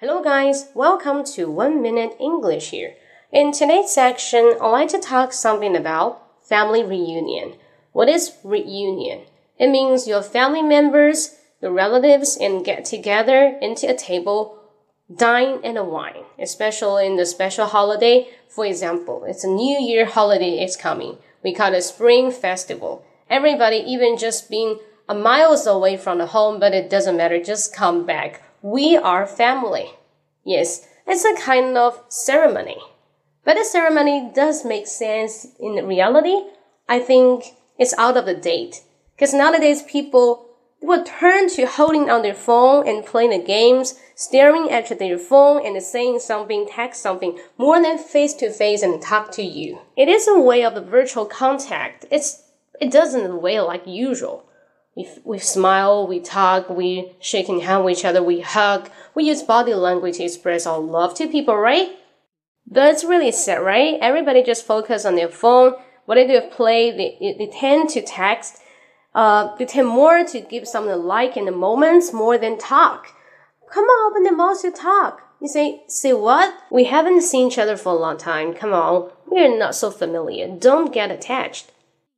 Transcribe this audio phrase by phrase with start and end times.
[0.00, 0.70] Hello, guys.
[0.74, 2.94] Welcome to One Minute English here.
[3.30, 7.56] In today's section, I'd like to talk something about family reunion.
[7.92, 9.26] What is reunion?
[9.58, 14.58] It means your family members, your relatives, and get together into a table,
[15.14, 18.26] dine and a wine, especially in the special holiday.
[18.48, 21.18] For example, it's a New Year holiday is coming.
[21.44, 23.04] We call it Spring Festival.
[23.28, 24.78] Everybody, even just being
[25.10, 27.38] a miles away from the home, but it doesn't matter.
[27.38, 28.44] Just come back.
[28.62, 29.90] We are family.
[30.44, 32.76] Yes, it's a kind of ceremony.
[33.44, 36.42] But the ceremony does make sense in reality.
[36.88, 38.82] I think it's out of the date.
[39.14, 40.46] Because nowadays people
[40.82, 45.64] will turn to holding on their phone and playing the games, staring at their phone
[45.64, 49.78] and saying something, text something more than face to face and talk to you.
[49.96, 52.04] It is a way of virtual contact.
[52.10, 52.42] It's
[52.80, 54.46] it doesn't way like usual.
[54.96, 59.42] We, we smile, we talk, we shaking hand with each other, we hug, we use
[59.42, 61.90] body language to express our love to people, right?
[62.66, 63.98] But it's really sad, right?
[64.00, 65.74] Everybody just focus on their phone.
[66.06, 68.60] What they do play, they, they tend to text,
[69.14, 73.08] uh, they tend more to give someone a like in the moments more than talk.
[73.72, 75.22] Come on, open the mouth to talk.
[75.40, 76.52] You say, say what?
[76.70, 78.54] We haven't seen each other for a long time.
[78.54, 80.48] Come on, we're not so familiar.
[80.48, 81.70] Don't get attached.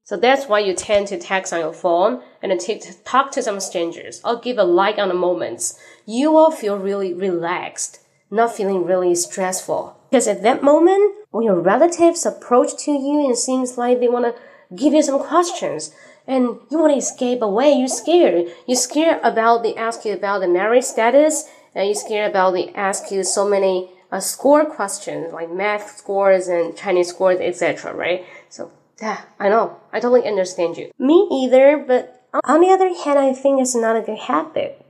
[0.04, 2.60] So that's why you tend to text on your phone and
[3.04, 5.78] talk to some strangers or give a like on the moments.
[6.06, 9.96] You will feel really relaxed, not feeling really stressful.
[10.10, 14.08] Because at that moment, when your relatives approach to you and it seems like they
[14.08, 15.94] want to give you some questions
[16.26, 18.48] and you want to escape away, you're scared.
[18.66, 22.70] You're scared about they ask you about the marriage status and you're scared about they
[22.74, 27.94] ask you so many uh, score questions like math scores and Chinese scores, etc.
[27.94, 28.26] Right?
[28.50, 28.70] So
[29.01, 29.77] yeah, I know.
[29.93, 30.91] I totally understand you.
[30.97, 34.83] Me either, but on the other hand, I think it's not a good habit.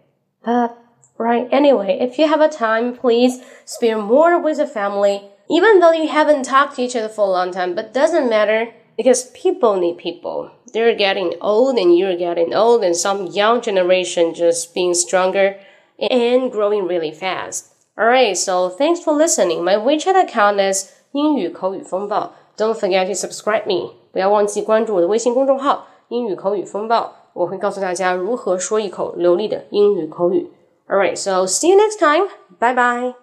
[0.43, 0.77] But,
[1.17, 5.91] right, anyway, if you have a time, please spend more with the family, even though
[5.91, 9.77] you haven't talked to each other for a long time, but doesn't matter because people
[9.77, 10.51] need people.
[10.73, 15.57] They're getting old and you're getting old and some young generation just being stronger
[15.99, 17.73] and growing really fast.
[17.97, 19.63] Alright, so thanks for listening.
[19.63, 22.33] My WeChat account is 英语口语风暴。
[22.56, 30.50] Don't forget to subscribe me，不要忘记关注我的微信公众号“英语口语风暴”，我会告诉大家如何说一口流利的英语口语。
[30.88, 32.28] Alright, so see you next time.
[32.58, 33.21] Bye bye.